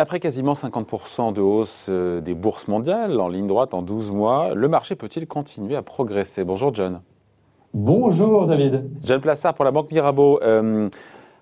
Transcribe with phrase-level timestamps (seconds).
[0.00, 4.54] Après quasiment 50% de hausse euh, des bourses mondiales en ligne droite en 12 mois,
[4.54, 6.44] le marché peut-il continuer à progresser?
[6.44, 7.00] Bonjour John.
[7.74, 8.88] Bonjour David.
[9.02, 10.38] John Plassard pour la Banque Mirabeau.
[10.40, 10.86] Euh,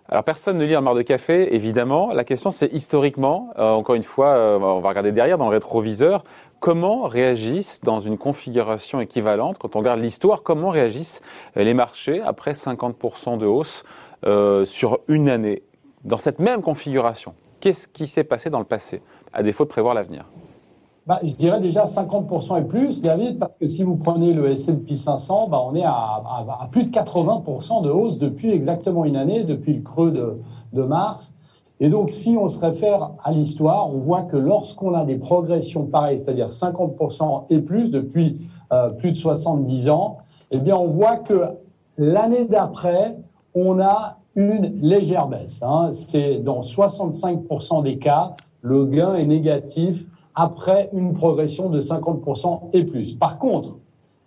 [0.09, 2.15] alors personne ne lit un mar de café, évidemment.
[2.15, 6.25] La question c'est historiquement, euh, encore une fois, on va regarder derrière dans le rétroviseur,
[6.59, 11.21] comment réagissent dans une configuration équivalente, quand on regarde l'histoire, comment réagissent
[11.57, 13.85] les marchés après 50% de hausse
[14.65, 15.63] sur une année?
[16.07, 19.03] Dans cette même configuration Qu'est-ce qui s'est passé dans le passé,
[19.33, 20.27] à défaut de prévoir l'avenir?
[21.07, 24.95] Bah, je dirais déjà 50% et plus, David, parce que si vous prenez le S&P
[24.97, 29.73] 500, bah, on est à, plus de 80% de hausse depuis exactement une année, depuis
[29.73, 30.11] le creux
[30.73, 31.35] de, mars.
[31.81, 35.87] Et donc, si on se réfère à l'histoire, on voit que lorsqu'on a des progressions
[35.87, 38.41] pareilles, c'est-à-dire 50% et plus depuis
[38.73, 40.19] euh, plus de 70 ans,
[40.51, 41.45] eh bien, on voit que
[41.97, 43.17] l'année d'après,
[43.55, 45.63] on a une légère baisse.
[45.63, 45.91] Hein.
[45.93, 52.85] C'est dans 65% des cas, le gain est négatif après une progression de 50% et
[52.85, 53.15] plus.
[53.15, 53.79] Par contre,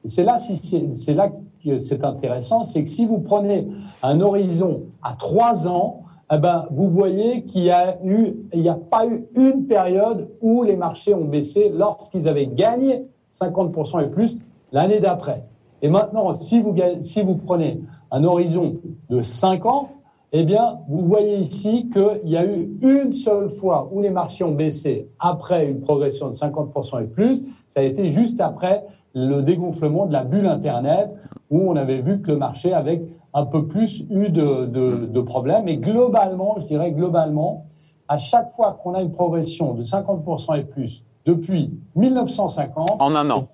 [0.05, 1.29] c'est là, c'est là
[1.63, 3.67] que c'est intéressant, c'est que si vous prenez
[4.01, 9.05] un horizon à trois ans, eh ben, vous voyez qu'il y a n'y a pas
[9.07, 14.37] eu une période où les marchés ont baissé lorsqu'ils avaient gagné 50% et plus
[14.71, 15.43] l'année d'après.
[15.81, 18.77] Et maintenant, si vous, si vous prenez un horizon
[19.09, 19.89] de 5 ans,
[20.31, 24.43] eh bien, vous voyez ici qu'il y a eu une seule fois où les marchés
[24.43, 27.43] ont baissé après une progression de 50% et plus.
[27.67, 28.83] Ça a été juste après
[29.15, 31.09] le dégonflement de la bulle Internet,
[31.49, 33.01] où on avait vu que le marché avait
[33.33, 35.67] un peu plus eu de, de problèmes.
[35.67, 37.65] Et globalement, je dirais globalement,
[38.07, 42.97] à chaque fois qu'on a une progression de 50% et plus depuis 1950.
[42.99, 43.47] En un an.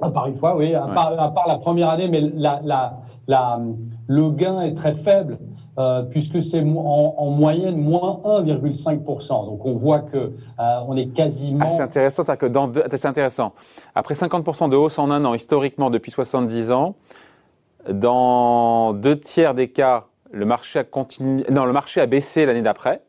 [0.00, 3.60] À part une fois, oui, à, part, la première année, mais la, la, la,
[4.06, 5.38] le gain est très faible.
[5.78, 9.46] Euh, puisque c'est en, moyenne moins 1,5%.
[9.46, 10.32] Donc on voit que euh,
[10.88, 11.66] on est quasiment.
[11.68, 13.52] Ah, c'est intéressant, que dans c'est intéressant.
[13.94, 16.96] Après 50% de hausse en un an, historiquement depuis 70 ans,
[17.88, 22.62] dans deux tiers des cas, le marché a continué, non, le marché a baissé l'année
[22.62, 23.02] d'après,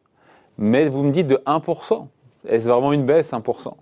[0.60, 2.06] mais vous me dites de 1%.
[2.48, 3.74] Est-ce vraiment une baisse 1%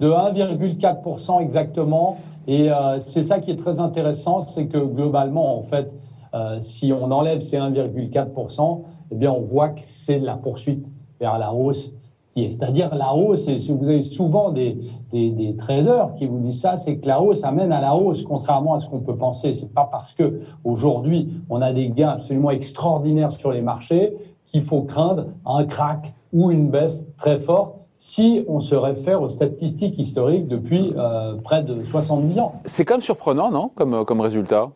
[0.00, 2.18] De 1,4% exactement.
[2.46, 5.90] Et euh, c'est ça qui est très intéressant, c'est que globalement, en fait,
[6.34, 10.84] euh, si on enlève ces 1,4%, eh bien, on voit que c'est la poursuite
[11.20, 11.92] vers la hausse
[12.30, 12.50] qui est.
[12.50, 14.78] C'est-à-dire la hausse, et si vous avez souvent des,
[15.12, 18.24] des, des, traders qui vous disent ça, c'est que la hausse amène à la hausse,
[18.24, 19.52] contrairement à ce qu'on peut penser.
[19.52, 24.62] C'est pas parce que aujourd'hui on a des gains absolument extraordinaires sur les marchés qu'il
[24.62, 29.98] faut craindre un crack ou une baisse très forte si on se réfère aux statistiques
[29.98, 32.60] historiques depuis euh, près de 70 ans.
[32.64, 34.70] C'est quand même surprenant, non, comme, comme résultat?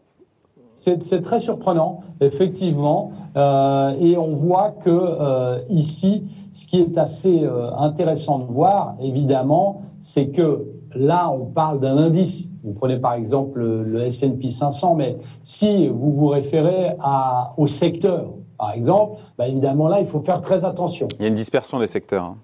[0.78, 7.42] C'est très surprenant, effectivement, euh, et on voit que euh, ici, ce qui est assez
[7.42, 12.48] euh, intéressant de voir, évidemment, c'est que là, on parle d'un indice.
[12.62, 18.26] Vous prenez par exemple le, S&P 500, mais si vous vous référez à, au secteur,
[18.56, 21.08] par exemple, bah, évidemment là, il faut faire très attention.
[21.18, 22.24] Il y a une dispersion des secteurs.
[22.24, 22.36] Hein.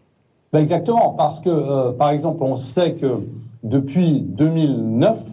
[0.55, 3.27] Bah, exactement, parce que, euh, par exemple, on sait que
[3.65, 5.29] depuis 2009,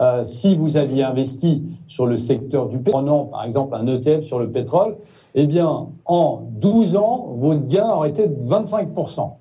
[0.00, 4.22] euh, si vous aviez investi sur le secteur du pétrole, prenant par exemple un ETF
[4.22, 4.96] sur le pétrole,
[5.36, 9.34] eh bien, en 12 ans, votre gain aurait été de 25%.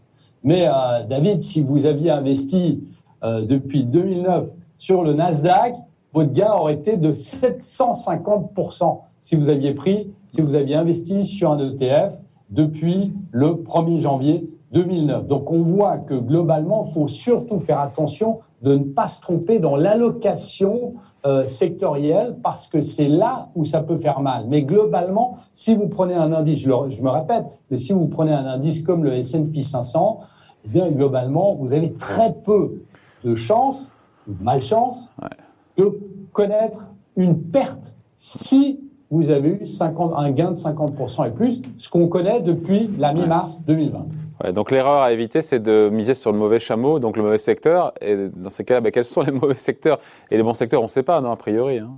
[0.43, 2.83] Mais euh, David, si vous aviez investi
[3.23, 5.77] depuis 2009 sur le Nasdaq,
[6.13, 11.53] votre gain aurait été de 750% si vous aviez pris, si vous aviez investi sur
[11.53, 15.27] un ETF depuis le 1er janvier 2009.
[15.27, 19.59] Donc on voit que globalement, il faut surtout faire attention de ne pas se tromper
[19.59, 20.95] dans l'allocation
[21.25, 24.45] euh, sectorielle parce que c'est là où ça peut faire mal.
[24.47, 28.45] Mais globalement, si vous prenez un indice, je, me répète, mais si vous prenez un
[28.45, 30.21] indice comme le S&P 500,
[30.65, 32.81] eh bien globalement, vous avez très peu
[33.23, 33.91] de chances,
[34.27, 35.11] de malchance,
[35.77, 35.99] de
[36.31, 38.79] connaître une perte si
[39.11, 43.13] vous avez eu 50, un gain de 50% et plus, ce qu'on connaît depuis la
[43.13, 44.22] mi-mars 2020
[44.53, 47.93] donc l'erreur à éviter, c'est de miser sur le mauvais chameau, donc le mauvais secteur.
[48.01, 49.99] Et dans ces cas-là, ben, quels sont les mauvais secteurs?
[50.31, 51.79] Et les bons secteurs, on ne sait pas, non, a priori.
[51.79, 51.91] Hein.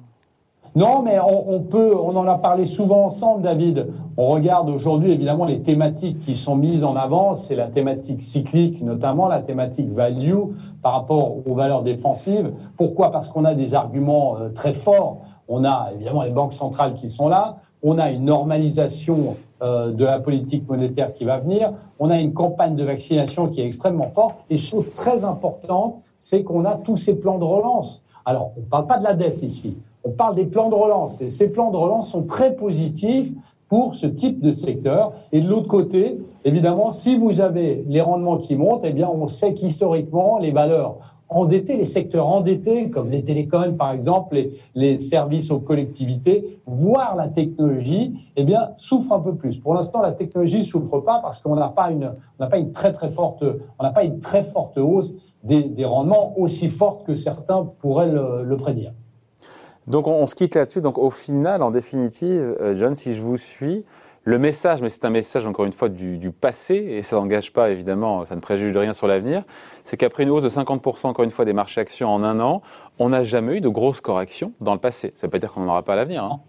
[0.75, 3.87] Non, mais on, peut, on en a parlé souvent ensemble, David.
[4.17, 7.33] On regarde aujourd'hui évidemment les thématiques qui sont mises en avant.
[7.33, 10.35] C'est la thématique cyclique, notamment la thématique value
[10.81, 12.51] par rapport aux valeurs défensives.
[12.75, 13.09] Pourquoi?
[13.11, 15.21] Parce qu'on a des arguments euh, très forts.
[15.47, 17.55] On a évidemment les banques centrales qui sont là.
[17.81, 21.71] On a une normalisation euh, de la politique monétaire qui va venir.
[21.99, 24.39] On a une campagne de vaccination qui est extrêmement forte.
[24.49, 28.03] Et chose très importante, c'est qu'on a tous ces plans de relance.
[28.25, 31.21] Alors, on ne parle pas de la dette ici, on parle des plans de relance.
[31.21, 33.31] Et ces plans de relance sont très positifs
[33.69, 35.13] pour ce type de secteur.
[35.31, 39.27] Et de l'autre côté, évidemment, si vous avez les rendements qui montent, eh bien, on
[39.27, 40.97] sait qu'historiquement, les valeurs
[41.29, 44.37] endettés, les secteurs endettés, comme les télécoms par exemple,
[44.75, 49.57] les, services aux collectivités, voire la technologie, eh bien, souffrent un peu plus.
[49.57, 52.93] Pour l'instant, la technologie ne souffre pas parce qu'on n'a pas une, pas une très
[52.93, 53.43] très forte,
[53.79, 55.13] on n'a pas une très forte hausse
[55.43, 58.93] des, rendements aussi forte que certains pourraient le, le prédire.
[59.87, 60.81] Donc on, on se quitte là-dessus.
[60.81, 63.85] Donc au final, en définitive, euh, John, si je vous suis,
[64.25, 67.53] le message, mais c'est un message encore une fois du, du passé, et ça n'engage
[67.53, 69.43] pas évidemment, ça ne préjuge de rien sur l'avenir,
[69.83, 72.63] c'est qu'après une hausse de 50% encore une fois des marchés actions en un an,
[72.97, 75.11] on n'a jamais eu de grosse correction dans le passé.
[75.13, 76.23] Ça ne veut pas dire qu'on n'en aura pas à l'avenir.
[76.23, 76.39] Hein.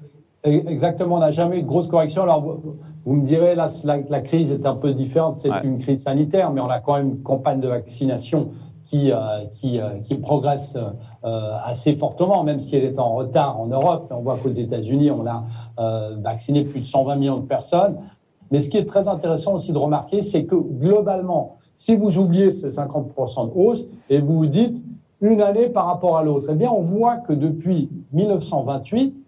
[0.45, 2.23] Exactement, on n'a jamais eu de grosse correction.
[2.23, 5.65] Alors vous, vous me direz, là, la, la, crise est un peu différente, c'est ouais.
[5.65, 8.53] une crise sanitaire, mais on a quand même une campagne de vaccination
[8.87, 10.79] qui, euh, qui, euh, qui, progresse
[11.25, 14.07] euh, assez fortement, même si elle est en retard en Europe.
[14.11, 15.45] On voit qu'aux États-Unis, on a
[16.23, 17.97] vacciné plus de 120 millions de personnes.
[18.51, 22.53] Mais ce qui est très intéressant aussi de remarquer, c'est que globalement, si vous oubliez
[22.53, 24.83] ce 50% de hausse et vous vous dites
[25.21, 29.25] une année par rapport à l'autre, eh bien, on voit que depuis 1928,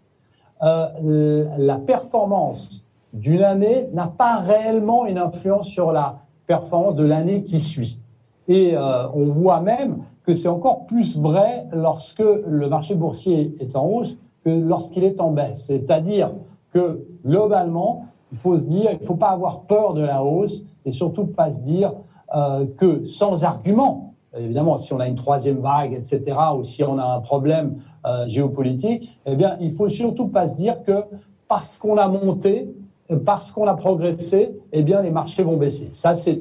[0.62, 7.43] euh, la performance d'une année n'a pas réellement une influence sur la performance de l'année
[7.43, 8.00] qui suit.
[8.49, 13.77] Et euh, on voit même que c'est encore plus vrai lorsque le marché boursier est
[13.77, 15.67] en hausse que lorsqu'il est en baisse.
[15.67, 16.35] C'est-à-dire
[16.73, 20.65] que globalement, il faut se dire, il ne faut pas avoir peur de la hausse
[20.85, 21.93] et surtout pas se dire
[22.35, 26.99] euh, que sans argument, évidemment, si on a une troisième vague, etc., ou si on
[26.99, 31.05] a un problème euh, géopolitique, eh bien, il faut surtout pas se dire que
[31.49, 32.69] parce qu'on a monté,
[33.16, 35.88] parce qu'on a progressé, eh bien, les marchés vont baisser.
[35.93, 36.38] Ça, c'est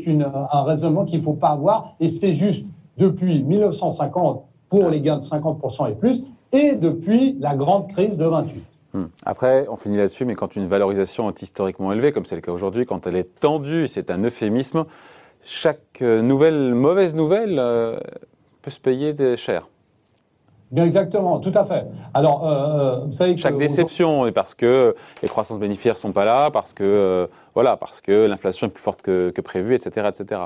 [0.52, 1.96] un raisonnement qu'il ne faut pas avoir.
[2.00, 2.66] Et c'est juste
[2.98, 8.26] depuis 1950 pour les gains de 50% et plus, et depuis la grande crise de
[8.26, 8.64] 28.
[8.94, 9.10] Hum.
[9.26, 12.52] Après, on finit là-dessus, mais quand une valorisation est historiquement élevée, comme c'est le cas
[12.52, 14.86] aujourd'hui, quand elle est tendue, c'est un euphémisme,
[15.44, 17.98] chaque nouvelle mauvaise nouvelle euh,
[18.62, 19.68] peut se payer cher.
[20.72, 21.86] Bien exactement, tout à fait.
[22.14, 26.12] Alors, euh, euh vous savez que chaque déception, est parce que les croissances bénéficiaires sont
[26.12, 29.76] pas là, parce que euh, voilà, parce que l'inflation est plus forte que, que prévu,
[29.76, 30.42] etc., etc.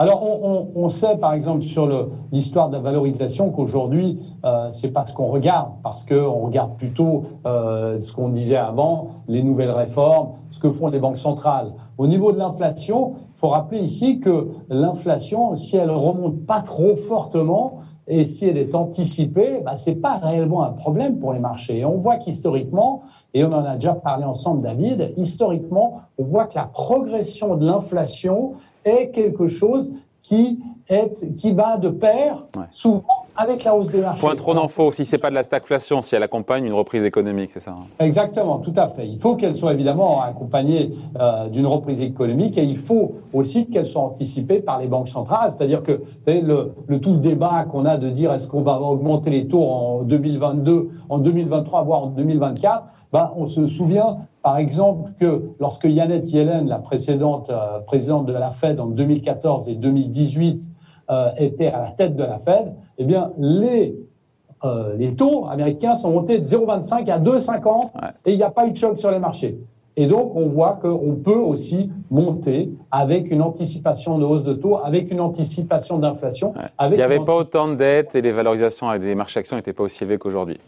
[0.00, 1.88] Alors, on, on, on, sait, par exemple, sur
[2.30, 7.24] l'histoire de la valorisation, qu'aujourd'hui, euh, c'est pas ce qu'on regarde, parce qu'on regarde plutôt
[7.46, 11.72] euh, ce qu'on disait avant, les nouvelles réformes, ce que font les banques centrales.
[11.96, 16.94] Au niveau de l'inflation, il faut rappeler ici que l'inflation, si elle remonte pas trop
[16.94, 21.38] fortement, et si elle est anticipée, bah, ce n'est pas réellement un problème pour les
[21.38, 21.78] marchés.
[21.78, 23.02] Et on voit qu'historiquement,
[23.34, 27.66] et on en a déjà parlé ensemble, David, historiquement, on voit que la progression de
[27.66, 30.58] l'inflation est quelque chose qui,
[30.88, 32.64] est, qui va de pair, ouais.
[32.70, 34.20] souvent, avec la hausse des marchés.
[34.20, 37.04] Point trop d'infos, si ce n'est pas de la stagflation, si elle accompagne une reprise
[37.04, 39.06] économique, c'est ça hein Exactement, tout à fait.
[39.06, 43.86] Il faut qu'elle soit évidemment accompagnée euh, d'une reprise économique et il faut aussi qu'elle
[43.86, 45.52] soit anticipée par les banques centrales.
[45.52, 48.62] C'est-à-dire que vous savez, le, le, tout le débat qu'on a de dire est-ce qu'on
[48.62, 54.18] va augmenter les taux en 2022, en 2023, voire en 2024, ben, on se souvient
[54.42, 59.68] par exemple que lorsque Yannette Yellen, la précédente euh, présidente de la Fed en 2014
[59.68, 60.68] et 2018,
[61.10, 63.96] euh, était à la tête de la Fed, eh bien, les,
[64.64, 68.08] euh, les taux américains sont montés de 0,25 à 2,50 ouais.
[68.26, 69.58] et il n'y a pas eu de choc sur les marchés.
[69.96, 74.76] Et donc, on voit qu'on peut aussi monter avec une anticipation de hausse de taux,
[74.76, 76.54] avec une anticipation d'inflation.
[76.54, 76.90] Ouais.
[76.90, 79.82] Il n'y avait pas autant de dettes et les valorisations des marchés actions n'étaient pas
[79.82, 80.58] aussi élevées qu'aujourd'hui.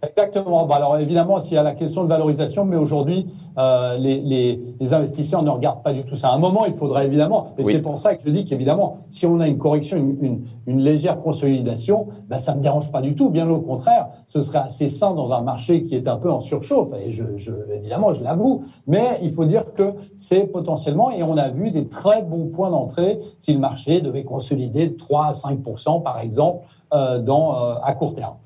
[0.00, 0.64] Exactement.
[0.64, 3.26] Bon, alors évidemment, s'il y a la question de valorisation, mais aujourd'hui,
[3.58, 6.28] euh, les, les, les, investisseurs ne regardent pas du tout ça.
[6.28, 7.72] À un moment, il faudra évidemment, et oui.
[7.72, 10.80] c'est pour ça que je dis qu'évidemment, si on a une correction, une, une, une
[10.80, 13.28] légère consolidation, ben, ça ne me dérange pas du tout.
[13.28, 16.40] Bien au contraire, ce serait assez sain dans un marché qui est un peu en
[16.40, 16.92] surchauffe.
[17.04, 18.62] Et je, je évidemment, je l'avoue.
[18.86, 22.70] Mais il faut dire que c'est potentiellement, et on a vu des très bons points
[22.70, 27.74] d'entrée si le marché devait consolider de 3 à 5% par exemple, euh, dans, euh,
[27.82, 28.36] à court terme.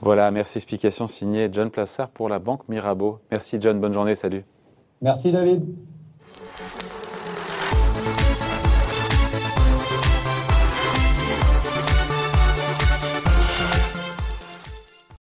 [0.00, 0.58] Voilà, merci.
[0.58, 3.20] Explication signée John Plassard pour la Banque Mirabeau.
[3.30, 4.44] Merci John, bonne journée, salut.
[5.00, 5.64] Merci David.